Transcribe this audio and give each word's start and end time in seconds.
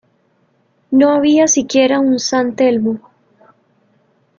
No 0.89 1.11
había 1.11 1.47
siquiera 1.47 1.99
un 1.99 2.17
San 2.17 2.55
Telmo. 2.55 3.11